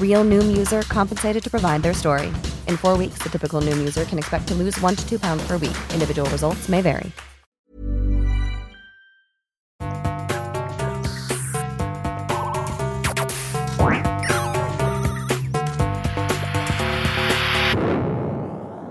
[0.00, 2.28] Real Noom user compensated to provide their story.
[2.68, 5.46] In four weeks, the typical Noom user can expect to lose one to two pounds
[5.46, 5.76] per week.
[5.92, 7.12] Individual results may vary.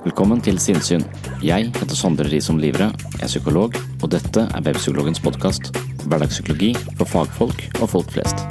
[0.06, 1.04] Velkommen til Sinnsyn.
[1.44, 5.74] Jeg heter Sondre Risom Livre, er psykolog, og dette er Webpsykologens podkast.
[6.06, 8.46] Hverdagspsykologi for fagfolk og folk flest.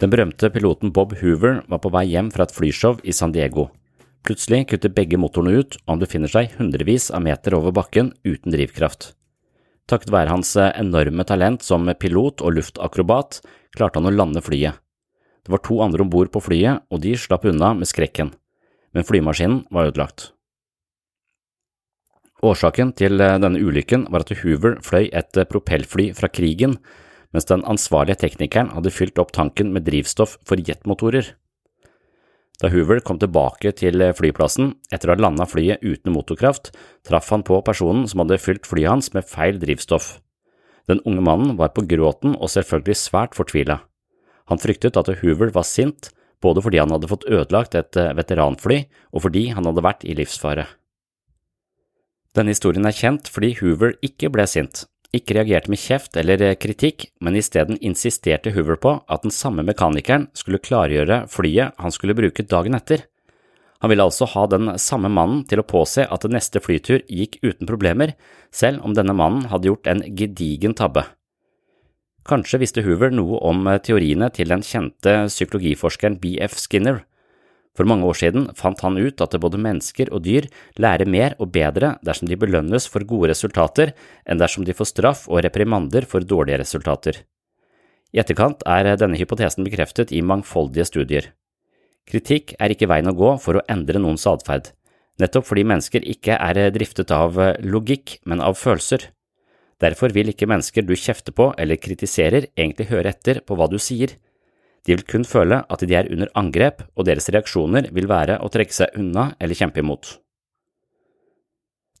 [0.00, 3.66] Den berømte piloten Bob Hoover var på vei hjem fra et flyshow i San Diego.
[4.24, 8.52] Plutselig kutter begge motorene ut, og han befinner seg hundrevis av meter over bakken uten
[8.54, 9.12] drivkraft.
[9.90, 13.42] Takket være hans enorme talent som pilot og luftakrobat
[13.76, 14.80] klarte han å lande flyet.
[15.44, 18.32] Det var to andre om bord på flyet, og de slapp unna med skrekken,
[18.96, 20.30] men flymaskinen var ødelagt.
[22.40, 26.78] Årsaken til denne ulykken var at Hoover fløy et propellfly fra krigen,
[27.34, 31.34] mens den ansvarlige teknikeren hadde fylt opp tanken med drivstoff for jetmotorer.
[32.60, 36.74] Da Hoover kom tilbake til flyplassen etter å ha landa flyet uten motorkraft,
[37.08, 40.18] traff han på personen som hadde fylt flyet hans med feil drivstoff.
[40.90, 43.78] Den unge mannen var på gråten og selvfølgelig svært fortvila.
[44.52, 46.10] Han fryktet at Hoover var sint,
[46.42, 48.82] både fordi han hadde fått ødelagt et veteranfly
[49.14, 50.66] og fordi han hadde vært i livsfare.
[52.36, 54.84] Denne historien er kjent fordi Hoover ikke ble sint,
[55.16, 60.28] ikke reagerte med kjeft eller kritikk, men isteden insisterte Hoover på at den samme mekanikeren
[60.38, 63.06] skulle klargjøre flyet han skulle bruke dagen etter.
[63.80, 67.66] Han ville altså ha den samme mannen til å påse at neste flytur gikk uten
[67.66, 68.12] problemer,
[68.52, 71.06] selv om denne mannen hadde gjort en gedigen tabbe.
[72.28, 77.00] Kanskje visste Hoover noe om teoriene til den kjente psykologiforskeren BF Skinner.
[77.80, 81.48] For mange år siden fant han ut at både mennesker og dyr lærer mer og
[81.54, 83.94] bedre dersom de belønnes for gode resultater
[84.28, 87.22] enn dersom de får straff og reprimander for dårlige resultater.
[88.12, 91.30] I etterkant er denne hypotesen bekreftet i mangfoldige studier.
[92.04, 94.74] Kritikk er ikke veien å gå for å endre noens atferd,
[95.16, 99.08] nettopp fordi mennesker ikke er driftet av logikk, men av følelser.
[99.80, 103.80] Derfor vil ikke mennesker du kjefter på eller kritiserer egentlig høre etter på hva du
[103.80, 104.18] sier.
[104.86, 108.48] De vil kun føle at de er under angrep, og deres reaksjoner vil være å
[108.52, 110.16] trekke seg unna eller kjempe imot.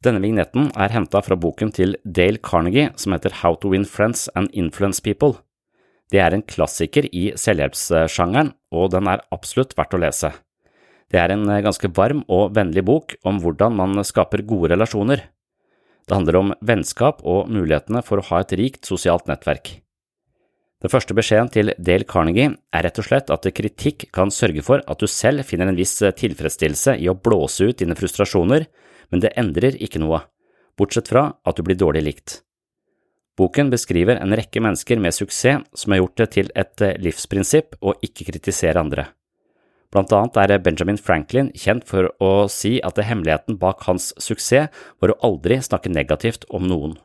[0.00, 4.30] Denne vignetten er henta fra boken til Dale Carnegie som heter How to Win Friends
[4.34, 5.36] and Influence People.
[6.10, 10.32] Det er en klassiker i selvhjelpssjangeren, og den er absolutt verdt å lese.
[11.12, 15.26] Det er en ganske varm og vennlig bok om hvordan man skaper gode relasjoner.
[16.08, 19.76] Det handler om vennskap og mulighetene for å ha et rikt sosialt nettverk.
[20.80, 24.80] Den første beskjeden til Dale Carnegie er rett og slett at kritikk kan sørge for
[24.88, 28.64] at du selv finner en viss tilfredsstillelse i å blåse ut dine frustrasjoner,
[29.12, 30.22] men det endrer ikke noe,
[30.80, 32.40] bortsett fra at du blir dårlig likt.
[33.36, 37.94] Boken beskriver en rekke mennesker med suksess som har gjort det til et livsprinsipp å
[38.04, 39.10] ikke kritisere andre.
[39.90, 44.70] Blant annet er Benjamin Franklin kjent for å si at hemmeligheten bak hans suksess
[45.02, 46.96] var å aldri snakke negativt om noen.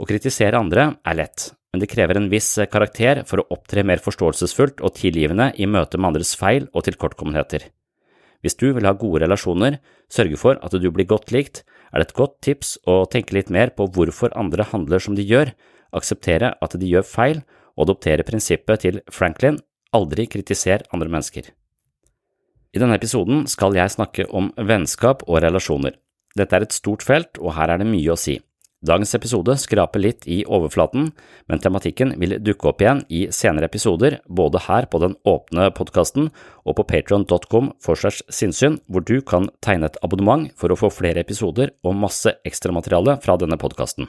[0.00, 4.02] Å kritisere andre er lett, men det krever en viss karakter for å opptre mer
[4.02, 7.68] forståelsesfullt og tilgivende i møte med andres feil og tilkortkommenheter.
[8.40, 9.78] Hvis du vil ha gode relasjoner,
[10.10, 11.62] sørge for at du blir godt likt,
[11.92, 15.26] er det et godt tips å tenke litt mer på hvorfor andre handler som de
[15.26, 15.52] gjør,
[15.94, 17.42] akseptere at de gjør feil
[17.76, 19.60] og adoptere prinsippet til Franklin
[19.96, 21.50] aldri kritiser andre mennesker.
[22.70, 25.96] I denne episoden skal jeg snakke om vennskap og relasjoner.
[26.38, 28.36] Dette er et stort felt, og her er det mye å si.
[28.80, 31.10] Dagens episode skraper litt i overflaten,
[31.52, 36.30] men tematikken vil dukke opp igjen i senere episoder, både her på den åpne podkasten
[36.64, 41.20] og på patron.com forsers sinnssyn, hvor du kan tegne et abonnement for å få flere
[41.20, 44.08] episoder og masse ekstramateriale fra denne podkasten.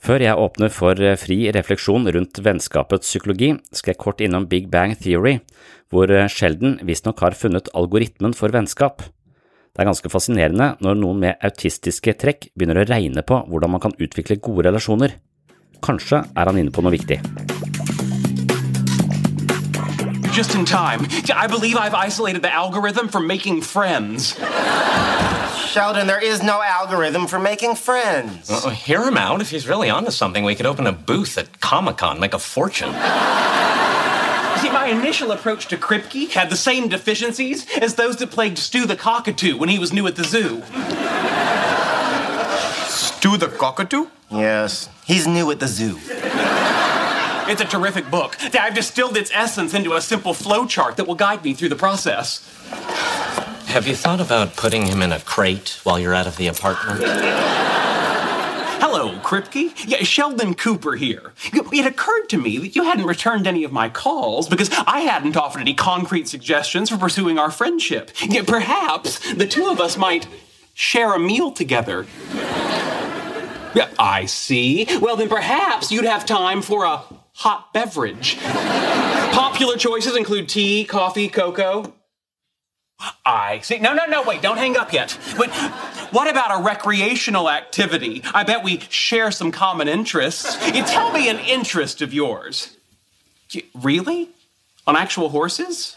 [0.00, 4.68] Før jeg åpner for eh, fri refleksjon rundt vennskapets psykologi, skal jeg kort innom Big
[4.72, 5.38] Bang Theory,
[5.92, 9.04] hvor eh, Sheldon visstnok har funnet algoritmen for vennskap.
[9.76, 13.82] Det er ganske fascinerende når noen med autistiske trekk begynner å regne på hvordan man
[13.84, 15.18] kan utvikle gode relasjoner.
[15.84, 17.18] Kanskje er han inne på noe viktig.
[20.32, 21.04] Just in time.
[21.28, 24.32] I believe I've isolated the algorithm for making friends.
[25.68, 28.48] Sheldon, there is no algorithm for making friends.
[28.48, 29.42] Well, hear him out.
[29.42, 32.38] If he's really onto something, we could open a booth at Comic Con, make a
[32.38, 32.92] fortune.
[34.60, 38.86] See, my initial approach to Kripke had the same deficiencies as those that plagued Stu
[38.86, 40.62] the Cockatoo when he was new at the zoo.
[42.86, 44.06] Stu the Cockatoo?
[44.30, 45.98] Yes, he's new at the zoo.
[47.48, 48.36] It's a terrific book.
[48.54, 52.40] I've distilled its essence into a simple flowchart that will guide me through the process.
[53.66, 57.02] Have you thought about putting him in a crate while you're out of the apartment?
[58.78, 59.72] Hello, Kripke.
[59.86, 61.32] Yeah, Sheldon Cooper here.
[61.52, 65.36] It occurred to me that you hadn't returned any of my calls because I hadn't
[65.36, 68.10] offered any concrete suggestions for pursuing our friendship.
[68.20, 70.26] Yeah, perhaps the two of us might
[70.74, 72.06] share a meal together.
[73.74, 74.86] Yeah, I see.
[75.00, 77.02] Well, then perhaps you'd have time for a
[77.34, 78.38] hot beverage.
[78.40, 81.92] Popular choices include tea, coffee, cocoa.
[83.24, 83.78] I see.
[83.78, 85.18] No, no, no, wait, don't hang up yet.
[85.36, 85.50] But
[86.16, 88.22] what about a recreational activity?
[88.32, 90.56] I bet we share some common interests.
[90.74, 92.74] You tell me an interest of yours.
[93.74, 94.30] Really?
[94.86, 95.94] On actual horses?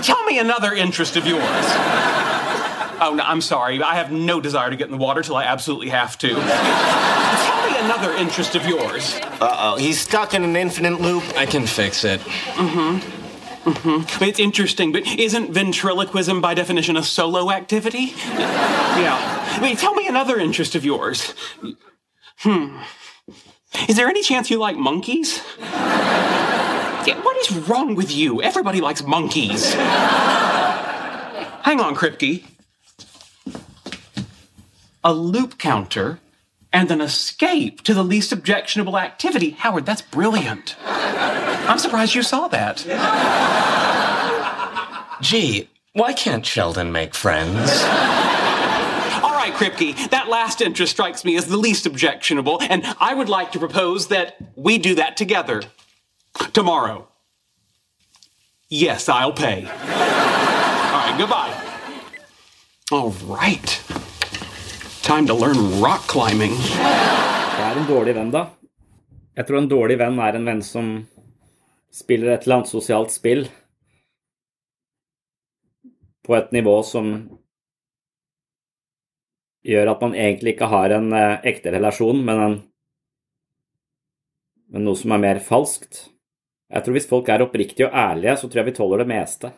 [0.00, 1.42] tell me another interest of yours.
[3.02, 3.82] Oh, no, I'm sorry.
[3.82, 6.28] I have no desire to get in the water till I absolutely have to.
[6.28, 9.18] tell me another interest of yours.
[9.40, 11.24] Uh oh, he's stuck in an infinite loop.
[11.36, 12.20] I can fix it.
[12.20, 13.19] Mm hmm.
[13.64, 14.24] Mm-hmm.
[14.24, 18.14] It's interesting, but isn't ventriloquism by definition a solo activity?
[18.26, 19.58] yeah.
[19.60, 21.34] Mean, tell me another interest of yours.
[22.38, 22.78] Hmm.
[23.88, 25.42] Is there any chance you like monkeys?
[25.60, 28.42] Yeah, what is wrong with you?
[28.42, 29.74] Everybody likes monkeys.
[31.62, 32.44] Hang on, Kripke.
[35.04, 36.18] A loop counter
[36.72, 39.50] and an escape to the least objectionable activity.
[39.50, 40.76] Howard, that's brilliant.
[40.84, 42.78] I'm surprised you saw that.
[45.20, 47.70] Gee, why can't Sheldon make friends?
[49.22, 53.28] All right, Kripke, that last interest strikes me as the least objectionable, and I would
[53.28, 55.62] like to propose that we do that together.
[56.52, 57.08] Tomorrow.
[58.68, 59.66] Yes, I'll pay.
[59.66, 61.54] All right, goodbye.
[62.92, 63.82] All right.
[65.10, 66.52] Time to learn rock climbing.
[67.56, 68.44] Det er en dårlig venn, da?
[69.34, 70.90] Jeg tror en dårlig venn er en venn som
[71.90, 73.42] spiller et eller annet sosialt spill
[76.22, 77.10] på et nivå som
[79.66, 82.56] gjør at man egentlig ikke har en eh, ekte relasjon, men, en,
[84.70, 86.04] men noe som er mer falskt.
[86.70, 89.50] Jeg tror hvis folk er oppriktige og ærlige, så tror jeg vi tåler det meste.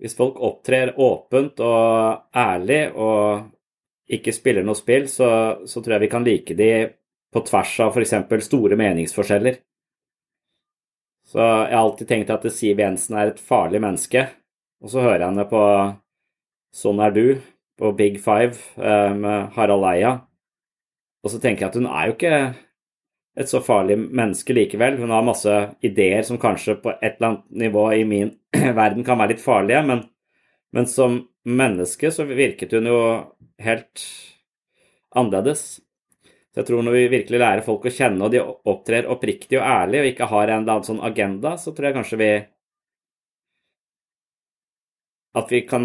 [0.00, 3.50] Hvis folk opptrer åpent og ærlig og
[4.10, 5.28] ikke spiller noe spill, så,
[5.68, 6.70] så tror jeg vi kan like de
[7.30, 8.46] på tvers av f.eks.
[8.46, 9.60] store meningsforskjeller.
[11.30, 14.24] Så jeg har alltid tenkt at Siv Jensen er et farlig menneske,
[14.82, 15.64] og så hører jeg henne på
[16.70, 17.24] Sånn er du,
[17.78, 20.12] på Big Five eh, med Harald Eia,
[21.24, 22.34] og så tenker jeg at hun er jo ikke
[23.40, 25.00] et så farlig menneske likevel.
[25.00, 28.30] Hun har masse ideer som kanskje på et eller annet nivå i min
[28.80, 30.04] verden kan være litt farlige, men,
[30.76, 33.00] men som menneske så virket hun jo
[33.62, 34.04] helt
[35.16, 35.80] annerledes.
[36.50, 39.66] Så jeg tror når vi virkelig lærer folk å kjenne, og de opptrer oppriktig og
[39.66, 42.32] ærlig, og ikke har en eller annen sånn agenda, så tror jeg kanskje vi
[45.38, 45.84] At vi kan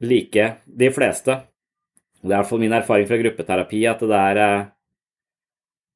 [0.00, 1.34] like de fleste.
[2.22, 4.70] Det er i hvert fall min erfaring fra gruppeterapi at det er eh,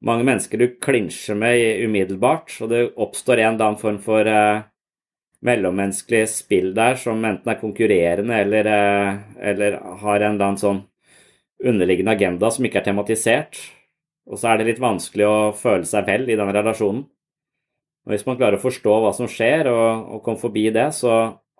[0.05, 4.61] mange mennesker du klinsjer med umiddelbart, og det oppstår en eller annen form for eh,
[5.43, 9.21] mellommenneskelig spill der som enten er konkurrerende eller, eh,
[9.51, 10.83] eller har en eller annen sånn
[11.63, 13.59] underliggende agenda som ikke er tematisert.
[14.27, 17.03] Og så er det litt vanskelig å føle seg vel i den relasjonen.
[18.03, 21.13] Og hvis man klarer å forstå hva som skjer, og, og komme forbi det, så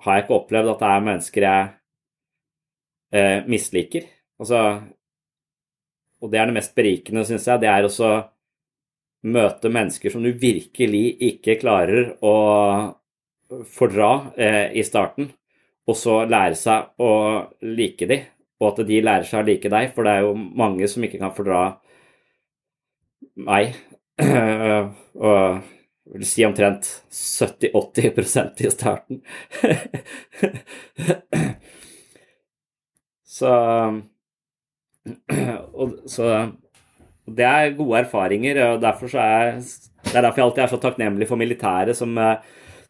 [0.03, 1.69] har jeg ikke opplevd at det er mennesker jeg
[3.15, 4.09] eh, misliker.
[4.43, 4.59] Altså,
[6.23, 8.11] og det er det mest berikende, syns jeg, det er også
[9.23, 12.33] møte mennesker som du virkelig ikke klarer å
[13.69, 15.31] fordra eh, i starten,
[15.87, 17.11] og så lære seg å
[17.65, 18.19] like de,
[18.61, 21.21] og at de lærer seg å like deg, for det er jo mange som ikke
[21.21, 21.63] kan fordra
[23.49, 23.75] meg.
[25.27, 25.63] og
[26.13, 29.21] vil si omtrent 70-80% i starten.
[33.37, 33.53] så,
[35.79, 36.27] og, så
[37.23, 39.55] det er gode erfaringer, og derfor så er,
[40.03, 42.19] det er derfor jeg alltid er så takknemlig for militæret som,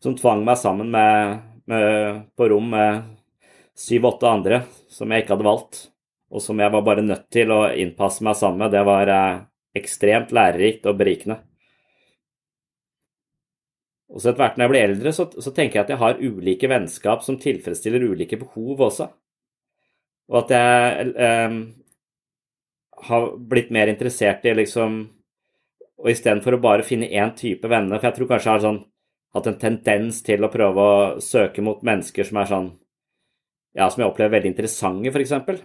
[0.04, 1.40] som tvang meg sammen med,
[1.72, 3.04] med, på rom med
[3.80, 5.80] syv-åtte andre som jeg ikke hadde valgt,
[6.34, 8.74] og som jeg var bare nødt til å innpasse meg sammen med.
[8.76, 9.42] Det var eh,
[9.80, 11.40] ekstremt lærerikt og berikende.
[14.14, 16.22] Og så etter hvert når jeg blir eldre, så, så, tenker jeg at jeg har
[16.22, 19.08] ulike vennskap som tilfredsstiller ulike behov også.
[20.30, 21.56] Og at jeg eh,
[23.10, 25.02] har blitt mer interessert i liksom
[26.04, 28.80] Og istedenfor å bare finne én type venner For jeg tror kanskje jeg har sånn,
[29.34, 32.72] hatt en tendens til å prøve å søke mot mennesker som er sånn
[33.74, 35.64] Ja, som jeg opplever veldig interessante, f.eks.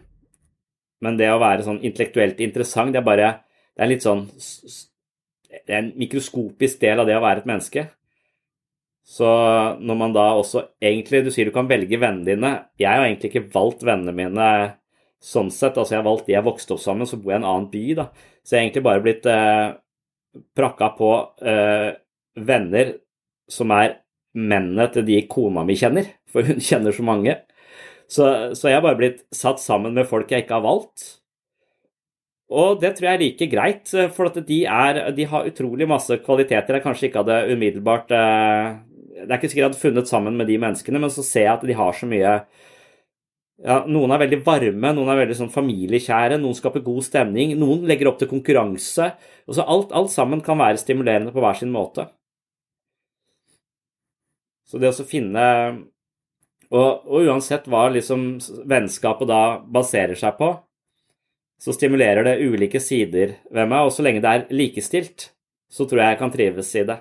[1.04, 3.30] Men det å være sånn intellektuelt interessant, det er bare
[3.76, 7.84] Det er litt sånn Det er en mikroskopisk del av det å være et menneske.
[9.08, 9.28] Så
[9.80, 12.50] når man da også egentlig Du sier du kan velge vennene dine.
[12.80, 14.48] Jeg har egentlig ikke valgt vennene mine
[15.24, 15.78] sånn sett.
[15.78, 17.70] Altså jeg har valgt de jeg vokste opp sammen, så bor jeg i en annen
[17.72, 18.08] by, da.
[18.44, 19.66] Så jeg har egentlig bare blitt eh,
[20.56, 21.10] prakka på
[21.40, 21.88] eh,
[22.48, 22.92] venner
[23.50, 23.98] som er
[24.38, 27.38] mennene til de kona mi kjenner, for hun kjenner så mange.
[28.08, 28.26] Så,
[28.56, 31.14] så jeg har bare blitt satt sammen med folk jeg ikke har valgt.
[32.48, 36.16] Og det tror jeg er like greit, for at de, er, de har utrolig masse
[36.24, 38.78] kvaliteter jeg kanskje ikke hadde umiddelbart eh,
[39.18, 41.54] det er ikke sikkert jeg hadde funnet sammen med de menneskene, men så ser jeg
[41.56, 42.34] at de har så mye
[43.58, 47.82] ja, Noen er veldig varme, noen er veldig sånn familiekjære, noen skaper god stemning, noen
[47.90, 49.08] legger opp til konkurranse.
[49.50, 52.06] Altså alt, alt sammen kan være stimulerende på hver sin måte.
[54.68, 55.44] Så det å finne
[56.68, 60.52] og, og, uansett hva liksom vennskapet da baserer seg på,
[61.58, 65.30] så stimulerer det ulike sider ved meg, og så lenge det er likestilt,
[65.72, 66.98] så tror jeg jeg kan trives i det.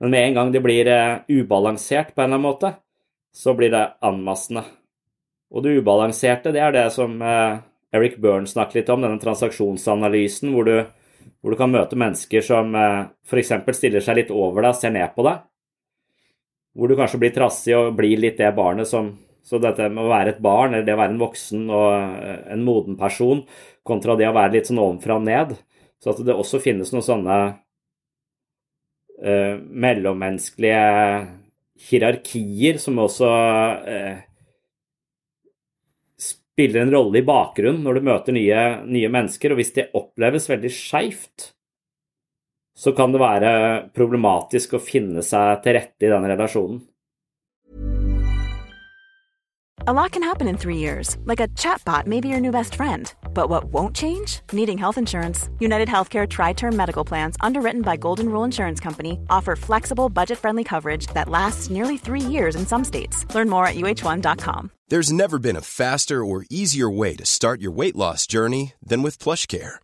[0.00, 2.72] Men med en gang det blir uh, ubalansert på en eller annen måte,
[3.34, 4.64] så blir det anmassende.
[5.54, 7.60] Og det ubalanserte, det er det som uh,
[7.94, 10.76] Eric Byrne snakket litt om, denne transaksjonsanalysen, hvor du,
[11.42, 13.52] hvor du kan møte mennesker som uh, f.eks.
[13.76, 15.42] stiller seg litt over deg, ser ned på deg.
[16.74, 19.14] Hvor du kanskje blir trassig og blir litt det barnet som
[19.44, 21.88] Så dette med å være et barn, eller det å være en voksen og
[22.54, 23.42] en moden person,
[23.84, 25.52] kontra det å være litt sånn ovenfra og ned.
[26.00, 27.36] Så at det også finnes noen sånne
[29.20, 30.80] uh, mellommenneskelige
[31.90, 33.28] hierarkier som også
[33.84, 34.24] uh,
[36.20, 39.52] spiller en rolle i bakgrunnen når du møter nye, nye mennesker.
[39.52, 41.53] Og hvis det oppleves veldig skeivt,
[42.74, 43.52] så kan det være
[43.94, 46.82] problematisk å finne seg til rette i den relasjonen.
[49.86, 52.74] A lot can happen in three years, like a chatbot may be your new best
[52.74, 53.12] friend.
[53.34, 54.40] But what won't change?
[54.50, 55.50] Needing health insurance.
[55.58, 60.38] United Healthcare Tri Term Medical Plans, underwritten by Golden Rule Insurance Company, offer flexible, budget
[60.38, 63.26] friendly coverage that lasts nearly three years in some states.
[63.34, 64.70] Learn more at uh1.com.
[64.88, 69.02] There's never been a faster or easier way to start your weight loss journey than
[69.02, 69.83] with PlushCare.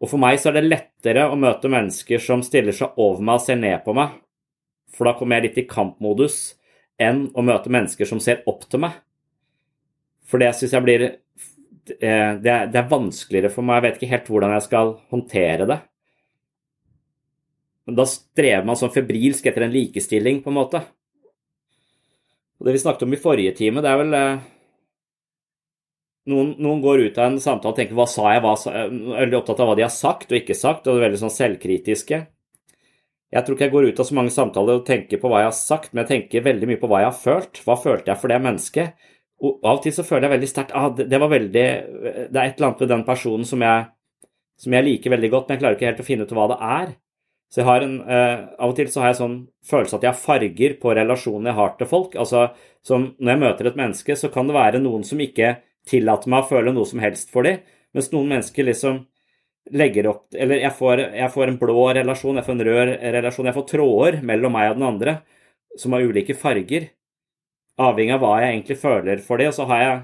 [0.00, 3.40] Og for meg så er det lettere å møte mennesker som stiller seg over meg
[3.40, 4.16] og ser ned på meg,
[4.90, 6.38] for da kommer jeg litt i kampmodus,
[7.00, 8.96] enn å møte mennesker som ser opp til meg.
[10.28, 11.04] For det syns jeg blir
[11.98, 13.80] Eh, det er, det er, vanskeligere for meg.
[13.80, 15.78] Jeg vet ikke helt hvordan jeg skal håndtere det.
[17.88, 20.82] Men da strever man sånn febrilsk etter en likestilling, på en måte.
[22.60, 24.42] Og det vi snakket om i forrige time, det er vel eh,
[26.28, 28.90] noen, noen, går ut av en samtale og tenker 'hva sa jeg', hva sa jeg?
[28.90, 32.26] veldig opptatt av hva de har sagt og ikke sagt, og er veldig sånn selvkritiske.
[33.30, 35.50] Jeg tror ikke jeg går ut av så mange samtaler og tenker på hva jeg
[35.52, 37.62] har sagt, men jeg tenker veldig mye på hva jeg har følt.
[37.62, 39.06] Hva følte jeg for det mennesket?
[39.40, 42.36] Og av og til så føler jeg veldig sterkt ah, det, det var veldig Det
[42.36, 43.86] er et eller annet med den personen som jeg,
[44.60, 46.58] som jeg liker veldig godt, men jeg klarer ikke helt å finne ut hva det
[46.60, 46.90] er.
[47.50, 50.12] Så jeg har en, uh, Av og til så har jeg sånn følelse at jeg
[50.12, 52.14] har farger på relasjonen jeg har til folk.
[52.20, 52.50] Altså,
[52.82, 55.56] som Når jeg møter et menneske, så kan det være noen som ikke
[55.88, 57.62] tillater meg å føle noe som helst for dem,
[57.94, 59.04] mens noen mennesker liksom
[59.76, 63.48] legger opp Eller jeg får, jeg får, en blå relasjon, jeg får en rød relasjon,
[63.50, 65.14] jeg får tråder mellom meg og den andre
[65.78, 66.88] som har ulike farger,
[67.78, 69.50] avhengig av hva jeg egentlig føler for det.
[69.52, 69.98] Og så har jeg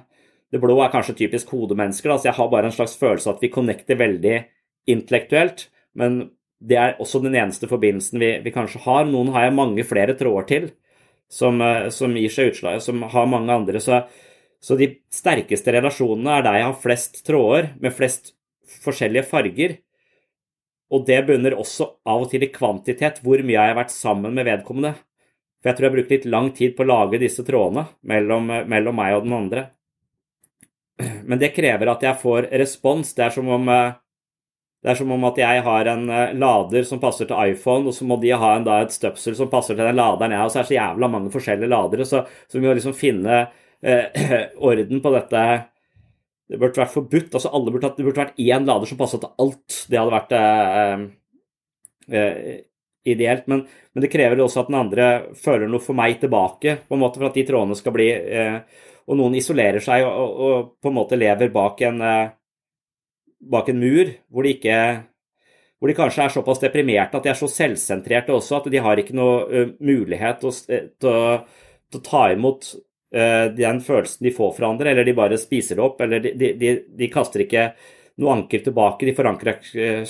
[0.54, 3.34] Det blå er kanskje typisk hodemennesker, da, så jeg har bare en slags følelse av
[3.34, 4.36] at vi connecter veldig
[4.86, 5.64] intellektuelt,
[5.98, 6.20] men
[6.62, 9.08] det er også den eneste forbindelsen vi, vi, kanskje har.
[9.10, 10.68] Noen har jeg mange flere tråder til
[11.28, 13.82] som, eh, som gir seg utslag, som har mange andre.
[13.82, 14.04] Så,
[14.62, 18.32] så, de sterkeste relasjonene er der jeg har flest tråder med flest
[18.84, 19.76] forskjellige farger.
[20.94, 24.34] Og det bunner også av og til i kvantitet, hvor mye jeg har vært sammen
[24.36, 24.94] med vedkommende.
[25.60, 28.52] For jeg tror jeg har brukt litt lang tid på å lage disse trådene mellom,
[28.70, 29.68] mellom meg og den andre.
[31.26, 33.12] Men det krever at jeg får respons.
[33.16, 33.96] Det er som om eh,
[34.86, 37.94] det er som om at jeg har en eh, lader som passer til iPhone, og
[37.96, 40.52] så må de ha en, da, et støpsel som passer til den laderen jeg har.
[40.52, 43.46] Så er det så jævla mange forskjellige ladere, så, så vi må liksom finne
[43.86, 45.42] eh, orden på dette.
[46.46, 47.34] Det burde vært forbudt.
[47.34, 49.82] altså alle burde, Det burde vært én lader som passet til alt.
[49.90, 51.06] Det hadde vært eh,
[52.12, 52.56] eh,
[53.06, 53.46] ideelt.
[53.46, 57.02] Men, men, det krever også at den andre føler noe for meg tilbake, på en
[57.02, 58.58] måte for at de trådene skal bli eh,
[59.06, 62.32] Og noen isolerer seg og, og, og, på en måte lever bak en eh,
[63.52, 64.78] bak en mur hvor de ikke
[65.76, 68.98] hvor de kanskje er såpass deprimerte at de er så selvsentrerte også at de har
[68.98, 71.34] ikke noe mulighet til å, til, å,
[71.92, 72.70] til å, ta imot
[73.10, 76.72] den følelsen de får fra andre, eller de bare spiser det opp, eller de, de,
[76.98, 77.68] de, kaster ikke
[78.20, 79.60] noe anker tilbake, de forankrer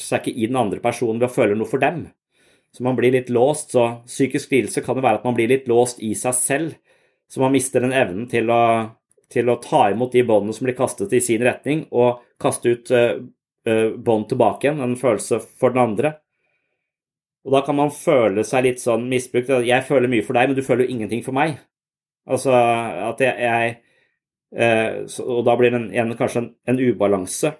[0.00, 2.06] seg ikke i den andre personen ved å føle noe for dem.
[2.72, 3.76] Så man blir litt låst.
[3.76, 6.96] Så psykisk lidelse kan jo være at man blir litt låst i seg selv,
[7.28, 8.62] så man mister den evnen til å
[9.32, 12.92] til å ta imot de båndene som blir kastet i sin retning, og kaste ut
[12.94, 13.18] uh,
[13.96, 16.12] bånd tilbake igjen, en følelse for den andre.
[17.46, 19.52] Og da kan man føle seg litt sånn misbrukt.
[19.66, 21.60] Jeg føler mye for deg, men du føler jo ingenting for meg.
[22.26, 23.76] Altså at jeg, jeg
[24.58, 27.52] uh, Og da blir det en, en, kanskje en, en, ubalanse.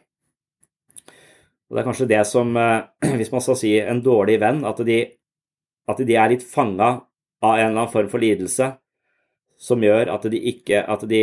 [1.67, 4.83] Og det er kanskje det som, eh, hvis man skal si en dårlig venn, at
[4.87, 5.01] de,
[5.91, 6.93] at de er litt fanga
[7.43, 8.71] av en eller annen form for lidelse
[9.57, 11.23] som gjør at de ikke at de,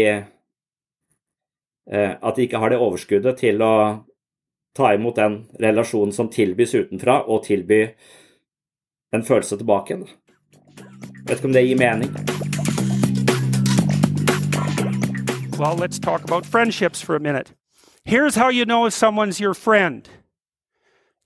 [1.91, 3.73] eh, at de ikke har det overskuddet til å
[4.73, 7.83] ta imot den relasjonen som tilbys utenfra, og tilby
[9.13, 10.07] en følelse tilbake igjen.
[11.27, 12.42] Vet ikke om det gir mening.
[15.57, 17.53] Well, let's talk about friendships for a minute.
[18.03, 20.07] Here's how you know if someone's your friend.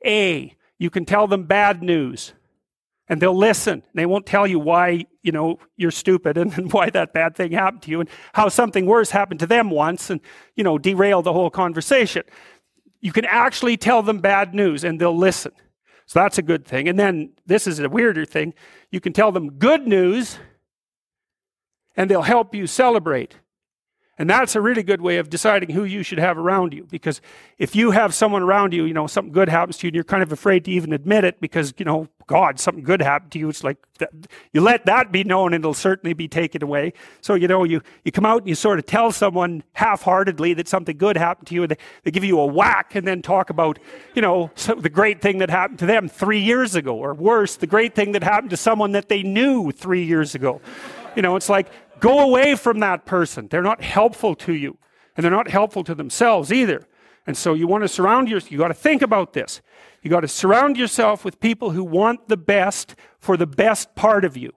[0.06, 2.34] A, you can tell them bad news
[3.08, 3.84] and they'll listen.
[3.94, 7.54] They won't tell you why, you know, you're stupid and, and, why that bad thing
[7.54, 10.20] happened to you and how something worse happened to them once and,
[10.56, 12.24] you know, derail the whole conversation.
[13.00, 15.54] You can actually tell them bad news and they'll listen.
[16.06, 16.90] So that's a good thing.
[16.90, 18.54] And then this is a weirder thing.
[18.92, 20.38] You can tell them good news
[21.96, 23.38] and they'll help you celebrate.
[24.20, 26.88] And that's a really good way of deciding who you should have around you.
[26.90, 27.22] Because
[27.60, 30.04] if you have someone around you, you know, something good happens to you and you're
[30.04, 33.40] kind of afraid to even admit it because, you know, God, something good happened to
[33.40, 33.48] you.
[33.48, 33.78] It's like
[34.52, 36.94] you let that be known and it'll certainly be taken away.
[37.22, 40.54] So, you know, you, you come out and you sort of tell someone half heartedly
[40.56, 43.22] that something good happened to you and they, they give you a whack and then
[43.22, 43.78] talk about,
[44.16, 47.56] you know, so the great thing that happened to them three years ago or worse,
[47.56, 50.60] the great thing that happened to someone that they knew three years ago.
[51.16, 51.68] You know, it's like
[52.00, 53.48] go away from that person.
[53.48, 54.78] They're not helpful to you
[55.16, 56.88] and they're not helpful to themselves either.
[57.26, 59.62] And so you want to surround yourself, you got to think about this.
[60.02, 64.24] You got to surround yourself with people who want the best for the best part
[64.24, 64.54] of you.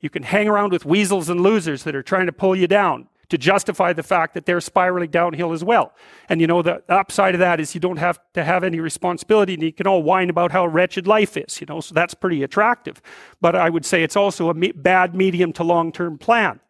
[0.00, 3.08] You can hang around with weasels and losers that are trying to pull you down
[3.30, 5.92] to justify the fact that they're spiraling downhill as well.
[6.28, 9.54] And you know, the upside of that is you don't have to have any responsibility
[9.54, 12.42] and you can all whine about how wretched life is, you know, so that's pretty
[12.42, 13.00] attractive.
[13.40, 16.60] But I would say it's also a me- bad medium to long term plan.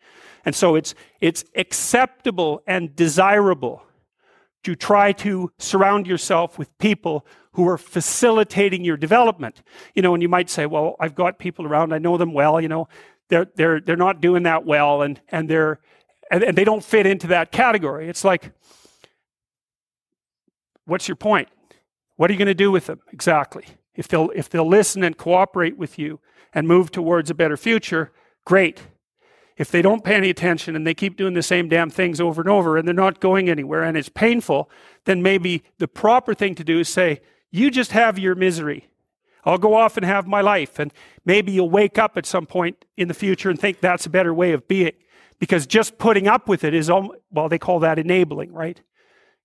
[0.44, 3.82] And so it's, it's acceptable and desirable
[4.62, 9.62] to try to surround yourself with people who are facilitating your development.
[9.94, 12.60] You know, and you might say, well, I've got people around, I know them well,
[12.60, 12.88] you know,
[13.28, 15.80] they're, they're, they're not doing that well and, and, they're,
[16.30, 18.08] and, and they don't fit into that category.
[18.08, 18.52] It's like,
[20.86, 21.48] what's your point?
[22.16, 23.64] What are you going to do with them exactly?
[23.94, 26.20] If they'll, if they'll listen and cooperate with you
[26.54, 28.12] and move towards a better future,
[28.44, 28.80] great.
[29.56, 32.40] if they don't pay any attention and they keep doing the same damn things over
[32.40, 34.70] and over and they're not going anywhere and it's painful,
[35.04, 38.88] then maybe the proper thing to do is say, You just have your misery.
[39.44, 40.78] I'll go off and have my life.
[40.78, 40.92] And
[41.26, 44.32] maybe you'll wake up at some point in the future and think that's a better
[44.32, 44.92] way of being.
[45.40, 48.80] Because just putting up with it is, well, they call that enabling, right?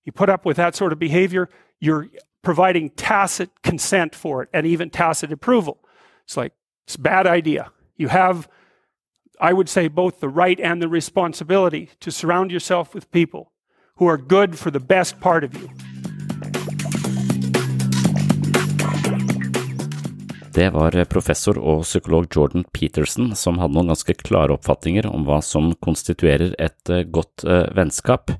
[0.04, 1.48] You put up with that sort of behavior,
[1.80, 2.08] you're
[2.42, 5.78] providing tacit consent for it and even tacit approval.
[6.24, 6.52] It's like,
[6.86, 7.72] it's bad idea.
[7.96, 8.48] You have,
[9.40, 13.50] I would say, both the right and the responsibility to surround yourself with people
[13.96, 15.70] who are good for the best part of you.
[20.56, 25.42] Det var professor og psykolog Jordan Peterson som hadde noen ganske klare oppfatninger om hva
[25.44, 28.32] som konstituerer et eh, godt uh, vennskap.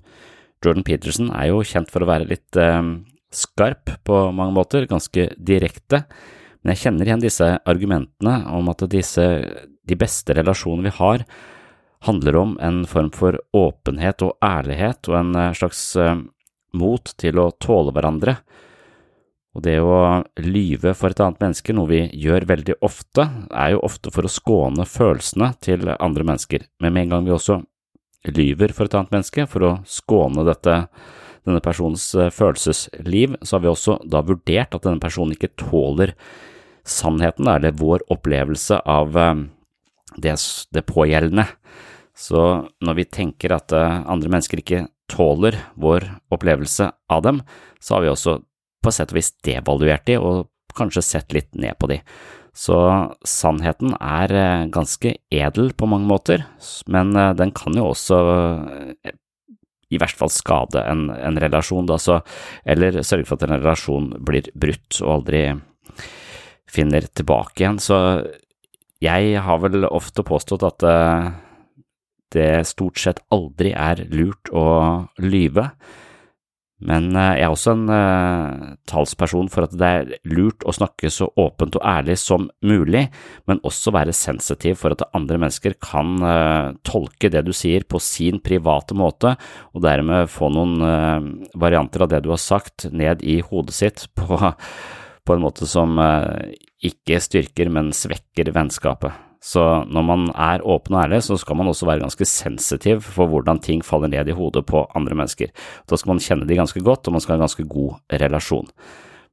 [0.65, 2.81] Jordan Peterson er jo kjent for å være litt uh,
[3.29, 6.07] skarp på mange måter, ganske direkte,
[6.63, 9.27] men jeg kjenner igjen disse argumentene om at disse,
[9.85, 11.27] de beste relasjonene vi har,
[12.09, 15.85] handler om en form for åpenhet og ærlighet og en slags
[16.77, 18.39] mot til å tåle hverandre.
[19.57, 23.85] Og det å lyve for et annet menneske, noe vi gjør veldig ofte, er jo
[23.88, 27.62] ofte for å skåne følelsene til andre mennesker, men med en gang vi også
[28.37, 30.75] lyver for et annet menneske, for å skåne dette,
[31.47, 36.12] denne personens eh, følelsesliv, så har vi også da vurdert at denne personen ikke tåler
[36.87, 39.45] sannheten, eller vår opplevelse av eh,
[40.21, 40.35] det,
[40.75, 41.47] det pågjeldende.
[42.16, 42.42] Så
[42.85, 47.40] når vi tenker at eh, andre mennesker ikke tåler vår opplevelse av dem,
[47.81, 48.37] så har vi også
[48.87, 50.46] på sett og vis devaluert de, og
[50.77, 52.01] kanskje sett litt ned på de.
[52.57, 52.77] Så
[53.29, 56.46] sannheten er eh, ganske edel på mange måter,
[56.88, 59.12] men eh, den kan jo også eh,
[59.92, 62.22] i hvert fall skade en, en relasjon, da, så,
[62.64, 65.42] eller sørge for at en relasjon blir brutt og aldri
[66.66, 67.79] finner tilbake igjen.
[67.79, 67.99] Så
[69.05, 70.87] jeg har vel ofte påstått at
[72.35, 74.66] det stort sett aldri er lurt å
[75.22, 75.68] lyve.
[76.85, 81.09] Men eh, jeg er også en uh, talsperson for at det er lurt å snakke
[81.12, 83.07] så åpent og ærlig som mulig,
[83.49, 88.01] men også være sensitiv for at andre mennesker kan uh, tolke det du sier på
[88.03, 89.37] sin private måte,
[89.73, 94.09] og dermed få noen uh, varianter av det du har sagt ned i hodet sitt
[94.19, 99.26] på, på en måte som ikke styrker, men svekker vennskapet.
[99.47, 103.31] Så når man er åpen og ærlig, så skal man også være ganske sensitiv for
[103.31, 105.53] hvordan ting faller ned i hodet på andre mennesker.
[105.87, 108.71] Da skal man kjenne de ganske godt, og man skal ha en ganske god relasjon.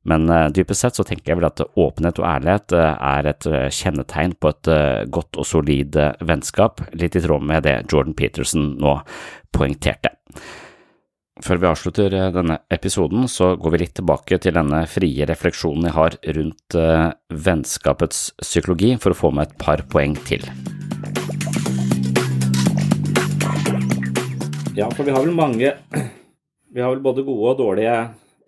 [0.06, 3.48] Men uh, dypest sett så tenker jeg vel at åpenhet og ærlighet uh, er et
[3.48, 4.72] uh, kjennetegn på et
[5.16, 8.98] godt og solid vennskap, litt i tråd med det Jordan Peterson nå
[9.56, 10.14] poengterte.
[11.42, 15.88] Før vi avslutter eh, denne episoden, så går vi litt tilbake til denne frie refleksjonen
[15.88, 20.46] jeg har rundt uh, vennskapets psykologi, for å få med et par poeng til.
[24.78, 25.74] Ja, for vi har vel mange
[26.74, 27.98] Vi har vel både gode og dårlige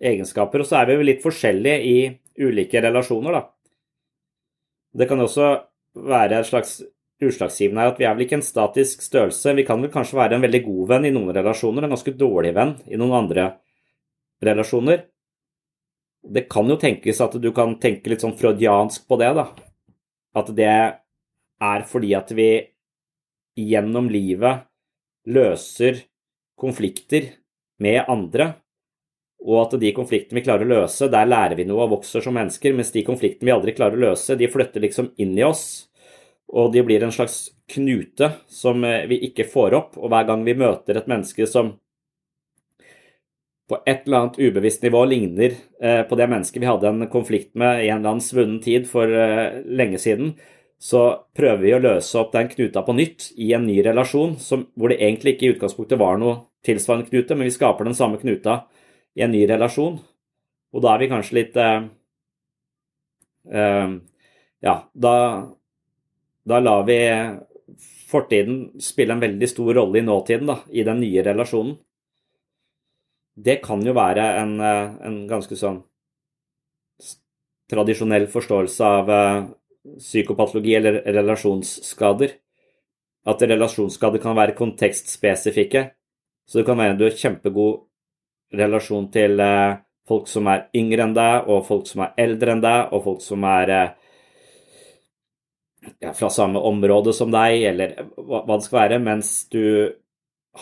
[0.02, 1.98] egenskaper, og så er vi vel litt forskjellige i
[2.46, 3.42] ulike relasjoner, da.
[4.96, 5.50] Det kan også
[6.06, 6.80] være et slags
[7.22, 9.54] utslagsgivende er at vi er vel ikke en statisk størrelse.
[9.56, 12.52] Vi kan vel kanskje være en veldig god venn i noen relasjoner, en ganske dårlig
[12.56, 13.46] venn i noen andre
[14.44, 15.06] relasjoner.
[16.26, 19.46] Det kan jo tenkes at du kan tenke litt sånn freudiansk på det, da.
[20.36, 22.50] At det er fordi at vi
[23.56, 24.66] gjennom livet
[25.32, 26.02] løser
[26.60, 27.30] konflikter
[27.80, 28.52] med andre,
[29.46, 32.34] og at de konfliktene vi klarer å løse, der lærer vi noe og vokser som
[32.36, 35.86] mennesker, mens de konfliktene vi aldri klarer å løse, de flytter liksom inn i oss
[36.52, 39.98] og de blir en slags knute som eh, vi ikke får opp.
[39.98, 41.74] Og hver gang vi møter et menneske som
[43.66, 47.54] på et eller annet ubevisst nivå ligner eh, på det mennesket vi hadde en konflikt
[47.58, 50.36] med i en eller annen svunnen tid for eh, lenge siden,
[50.78, 51.02] så
[51.34, 54.92] prøver vi å løse opp den knuta på nytt i en ny relasjon, som, hvor
[54.92, 58.60] det egentlig ikke i utgangspunktet var noe tilsvarende knute, men vi skaper den samme knuta
[59.16, 59.98] i en ny relasjon.
[60.76, 61.78] Og da er vi kanskje litt eh,
[63.50, 63.96] eh,
[64.64, 65.14] Ja, da
[66.46, 66.98] da lar vi
[68.06, 71.76] fortiden spille en veldig stor rolle i nåtiden, da, i den nye relasjonen.
[73.36, 75.82] Det kan jo være en, eh, en ganske sånn
[77.70, 79.46] tradisjonell forståelse av uh,
[79.98, 82.36] psykopatologi eller relasjonsskader.
[83.26, 85.82] At relasjonsskader kan være kontekstspesifikke.
[86.46, 87.82] Så det kan være en du har kjempegod
[88.54, 92.62] relasjon til uh, folk som er yngre enn deg, og folk som er eldre enn
[92.62, 93.74] deg, og folk som er
[96.02, 99.62] ja, fra samme område som deg, eller hva, hva, det skal være, mens du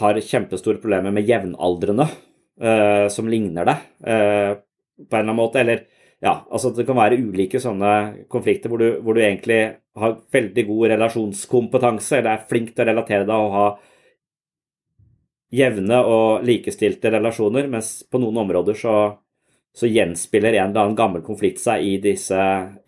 [0.01, 4.57] har kjempestore problemer med jevnaldrende uh, som ligner deg uh,
[4.99, 5.85] på en eller annen måte, eller
[6.25, 9.61] ja, altså det kan være ulike sånne konflikter hvor du, hvor du egentlig
[10.01, 13.67] har veldig god relasjonskompetanse, eller er flink til å relatere deg og ha
[15.55, 18.95] jevne og likestilte relasjoner, mens på noen områder så,
[19.77, 22.41] så gjenspiller en eller annen gammel konflikt seg i, disse,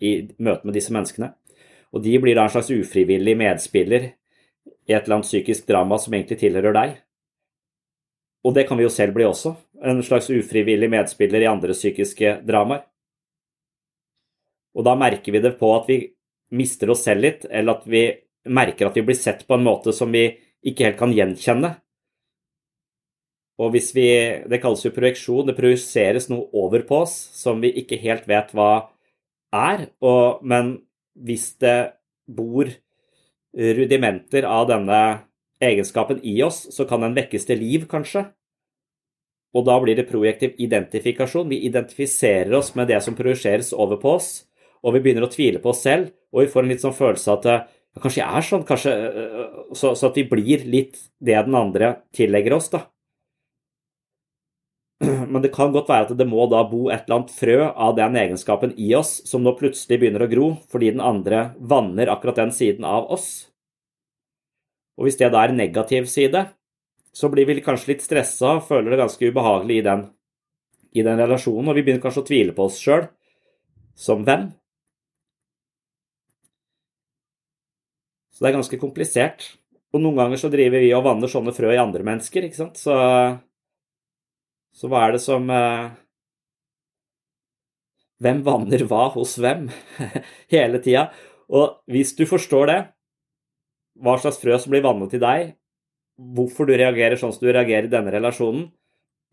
[0.03, 1.31] i møte med disse menneskene.
[1.95, 4.11] Og de blir da en slags ufrivillig medspiller
[4.87, 6.97] i et eller annet psykisk drama som egentlig tilhører deg.
[8.47, 9.55] Og det kan vi jo selv bli også.
[9.83, 12.85] En slags ufrivillig medspiller i andre psykiske dramaer.
[14.77, 16.01] Og da merker vi det på at vi
[16.53, 18.03] mister oss selv litt, eller at vi
[18.47, 20.29] merker at vi blir sett på en måte som vi
[20.67, 21.73] ikke helt kan gjenkjenne.
[23.57, 24.07] Og hvis vi
[24.49, 25.47] Det kalles jo projeksjon.
[25.47, 28.89] Det projiseres noe over på oss som vi ikke helt vet hva
[29.51, 29.89] er.
[30.01, 30.86] Og, men
[31.25, 31.93] hvis det
[32.27, 32.69] bor
[33.57, 35.01] rudimenter av denne
[35.63, 38.27] egenskapen i oss, så kan den vekkes til liv, kanskje.
[39.57, 41.49] Og da blir det projektiv identifikasjon.
[41.49, 44.29] Vi identifiserer oss med det som projiseres over på oss,
[44.85, 47.31] og vi begynner å tvile på oss selv, og vi får en litt sånn følelse
[47.33, 48.93] av at ja, kanskje jeg er sånn, kanskje
[49.73, 52.83] så, så, at vi blir litt det den andre tillegger oss, da.
[55.31, 57.95] Men det kan godt være at det må da bo et eller annet frø av
[57.99, 62.41] den egenskapen i oss som nå plutselig begynner å gro fordi den andre vanner akkurat
[62.41, 63.47] den siden av oss.
[64.97, 66.47] Og hvis det da er negativ side,
[67.13, 70.07] så blir vi kanskje litt stressa og føler det ganske ubehagelig i den,
[70.97, 73.05] i den relasjonen, og vi begynner kanskje å tvile på oss sjøl
[73.97, 74.51] som venn.
[78.33, 79.47] Så det er ganske komplisert.
[79.95, 82.77] Og noen ganger så driver vi og vanner sånne frø i andre mennesker, ikke sant.
[82.77, 82.93] Så,
[84.77, 85.95] så hva er det som eh,
[88.17, 89.67] Hvem vanner hva hos hvem
[90.53, 91.11] hele tida?
[91.53, 92.77] Og hvis du forstår det,
[94.01, 95.51] hva slags frø som blir vannet i deg,
[96.17, 98.71] hvorfor du reagerer sånn som du reagerer i denne relasjonen,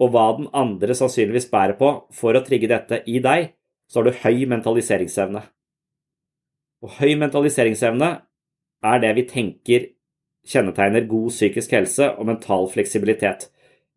[0.04, 3.54] og hva den andre sannsynligvis bærer på for å trigge dette i deg,
[3.88, 5.40] så har du høy mentaliseringsevne.
[6.84, 8.10] Og høy mentaliseringsevne
[8.84, 9.90] er det vi tenker
[10.44, 13.48] kjennetegner god psykisk helse og mental fleksibilitet.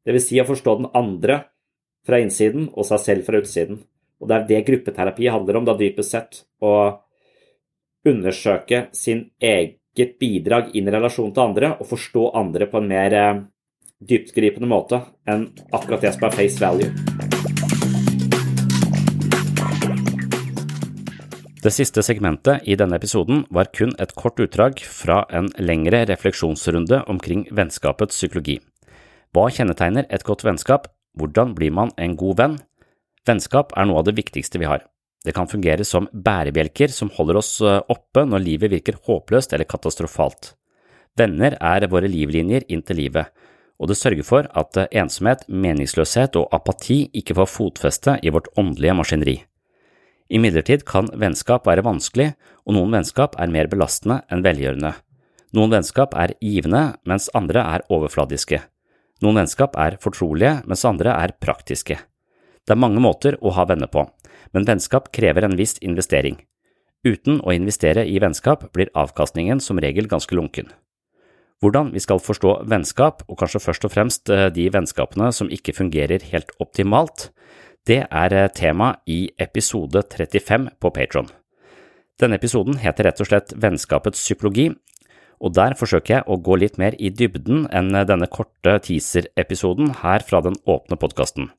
[0.08, 1.42] Vil si å forstå den andre
[2.08, 3.82] fra innsiden og seg selv fra utsiden.
[4.22, 6.40] Og det er det gruppeterapi handler om, da dypest sett.
[6.64, 7.04] Å
[8.08, 13.18] undersøke sin eget bidrag inn i relasjon til andre og forstå andre på en mer
[13.18, 13.42] eh,
[14.00, 16.92] dyptgripende måte enn akkurat det som er face value.
[21.58, 27.04] Det siste segmentet i denne episoden var kun et kort utdrag fra en lengre refleksjonsrunde
[27.12, 28.62] omkring vennskapets psykologi.
[29.36, 30.88] Hva kjennetegner et godt vennskap?
[31.18, 32.60] Hvordan blir man en god venn?
[33.28, 34.86] Vennskap er noe av det viktigste vi har.
[35.26, 39.68] Det kan fungere som bærebjelker som holder oss eh, oppe når livet virker håpløst eller
[39.68, 40.54] katastrofalt.
[41.18, 43.34] Venner er våre livlinjer inn til livet,
[43.82, 48.48] og det sørger for at eh, ensomhet, meningsløshet og apati ikke får fotfeste i vårt
[48.56, 49.36] åndelige maskineri.
[50.30, 52.32] Imidlertid kan vennskap være vanskelig,
[52.68, 54.94] og noen vennskap er mer belastende enn velgjørende.
[55.56, 58.60] Noen vennskap er givende, mens andre er overfladiske.
[59.24, 61.98] Noen vennskap er fortrolige, mens andre er praktiske.
[62.68, 64.04] Det er mange måter å ha venner på,
[64.54, 66.38] men vennskap krever en viss investering.
[67.08, 70.70] Uten å investere i vennskap blir avkastningen som regel ganske lunken.
[71.64, 75.74] Hvordan vi skal forstå vennskap, og kanskje først og fremst eh, de vennskapene som ikke
[75.74, 77.32] fungerer helt optimalt,
[77.90, 81.32] det er eh, tema i episode 35 på Patron.
[82.22, 84.70] Denne episoden heter rett og slett Vennskapets psykologi,
[85.38, 90.26] og der forsøker jeg å gå litt mer i dybden enn denne korte teaser-episoden her
[90.26, 91.52] fra den åpne podkasten.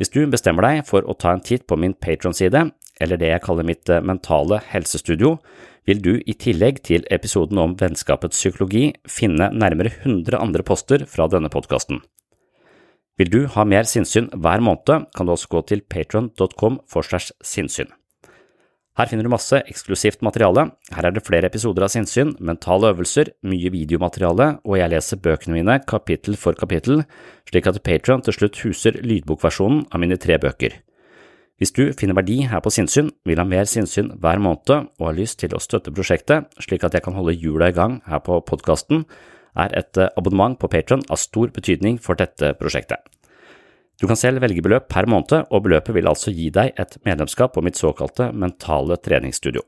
[0.00, 3.44] Hvis du bestemmer deg for å ta en titt på min Patron-side, eller det jeg
[3.44, 5.34] kaller mitt eh, mentale helsestudio,
[5.88, 11.28] vil du i tillegg til episoden om vennskapets psykologi finne nærmere 100 andre poster fra
[11.32, 12.00] denne podkasten.
[13.20, 17.32] Vil du ha mer sinnssyn hver måned, kan du også gå til patron.com for segs
[17.44, 17.92] sinnssyn.
[19.00, 23.30] Her finner du masse eksklusivt materiale, her er det flere episoder av sinnssyn, mentale øvelser,
[23.48, 27.06] mye videomateriale, og jeg leser bøkene mine kapittel for kapittel,
[27.48, 30.76] slik at Patron til slutt huser lydbokversjonen av mine tre bøker.
[31.56, 35.16] Hvis du finner verdi her på sinnssyn, vil ha mer sinnssyn hver måned og har
[35.16, 38.36] lyst til å støtte prosjektet slik at jeg kan holde hjula i gang her på
[38.44, 39.06] podkasten,
[39.56, 43.00] er et abonnement på Patron av stor betydning for dette prosjektet.
[44.00, 47.52] Du kan selv velge beløp per måned, og beløpet vil altså gi deg et medlemskap
[47.52, 49.60] på mitt såkalte mentale treningsstudio.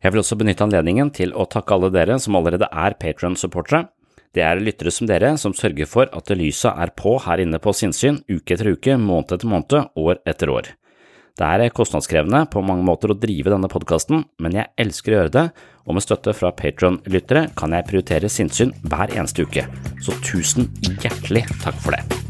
[0.00, 3.90] Jeg vil også benytte anledningen til å takke alle dere som allerede er Patron-supportere.
[4.32, 7.74] Det er lyttere som dere som sørger for at lyset er på her inne på
[7.76, 10.72] sinnssyn uke etter uke, måned etter måned, år etter år.
[11.36, 15.34] Det er kostnadskrevende på mange måter å drive denne podkasten, men jeg elsker å gjøre
[15.36, 15.46] det,
[15.84, 19.68] og med støtte fra Patron-lyttere kan jeg prioritere sinnssyn hver eneste uke,
[20.00, 20.72] så tusen
[21.04, 22.29] hjertelig takk for det.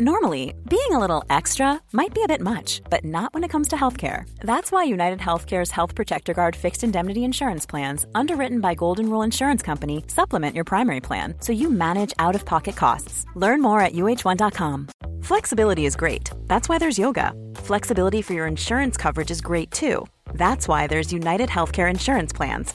[0.00, 3.68] Normally, being a little extra might be a bit much, but not when it comes
[3.68, 4.28] to healthcare.
[4.40, 9.22] That's why United Healthcare's Health Protector Guard fixed indemnity insurance plans, underwritten by Golden Rule
[9.22, 13.24] Insurance Company, supplement your primary plan so you manage out of pocket costs.
[13.36, 14.88] Learn more at uh1.com.
[15.22, 16.28] Flexibility is great.
[16.48, 17.32] That's why there's yoga.
[17.54, 20.06] Flexibility for your insurance coverage is great too.
[20.34, 22.74] That's why there's United Healthcare Insurance Plans.